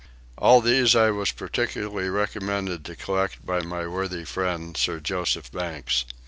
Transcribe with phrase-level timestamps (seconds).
[0.35, 6.05] All these I was particularly recommended to collect by my worthy friend, Sir Joseph Banks.